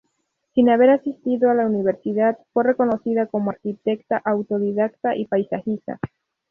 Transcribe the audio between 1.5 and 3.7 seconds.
a la universidad, fue reconocida como